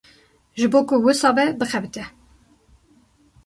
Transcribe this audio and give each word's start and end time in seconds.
Ji 0.59 0.67
bo 0.71 0.79
ku 0.87 0.95
wisa 1.03 1.29
be 1.37 1.43
bixebite. 1.59 2.03